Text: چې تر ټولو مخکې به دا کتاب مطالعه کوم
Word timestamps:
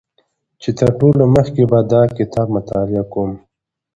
چې 0.61 0.69
تر 0.79 0.89
ټولو 0.99 1.23
مخکې 1.35 1.63
به 1.71 1.79
دا 1.91 2.01
کتاب 2.17 2.47
مطالعه 2.57 3.03
کوم 3.11 3.31